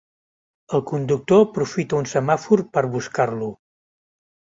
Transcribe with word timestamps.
El 0.77 0.81
conductor 0.91 1.45
aprofita 1.45 2.01
un 2.01 2.09
semàfor 2.17 2.67
per 2.75 2.87
buscar-lo. 2.99 3.55